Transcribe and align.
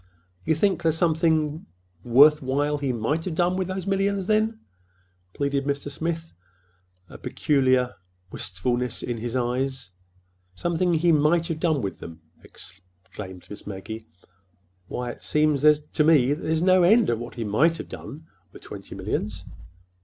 "You 0.45 0.55
think—there's 0.55 0.97
something 0.97 1.67
worth 2.03 2.41
while 2.41 2.79
he 2.79 2.91
might 2.91 3.23
have 3.25 3.35
done 3.35 3.55
with 3.55 3.67
those 3.67 3.85
millions, 3.85 4.25
then?" 4.25 4.59
pleaded 5.35 5.65
Mr. 5.65 5.91
Smith, 5.91 6.33
a 7.05 7.09
sudden 7.11 7.21
peculiar 7.21 7.93
wistfulness 8.31 9.03
in 9.03 9.17
his 9.17 9.35
eyes. 9.35 9.91
"Something 10.55 10.95
he 10.95 11.11
might 11.11 11.45
have 11.49 11.59
done 11.59 11.81
with 11.81 11.99
them!" 11.99 12.19
exclaimed 12.43 13.45
Miss 13.47 13.67
Maggie. 13.67 14.07
"Why, 14.87 15.11
it 15.11 15.23
seems 15.23 15.61
to 15.91 16.03
me 16.03 16.33
there's 16.33 16.63
no 16.63 16.81
end 16.81 17.05
to 17.05 17.15
what 17.15 17.35
he 17.35 17.43
might 17.43 17.77
have 17.77 17.89
done—with 17.89 18.63
twenty 18.63 18.95
millions." 18.95 19.45